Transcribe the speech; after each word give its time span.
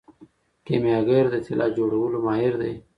کیمیاګر 0.65 1.25
د 1.33 1.35
طلا 1.45 1.67
جوړولو 1.77 2.17
ماهر 2.25 2.53
دی. 2.61 2.73